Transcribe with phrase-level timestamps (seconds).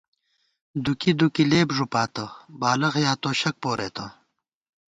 [0.83, 2.25] دُکی دُکی لېپ ݫُپاتہ،
[2.59, 4.05] بالخ یا توشَک پورېتہ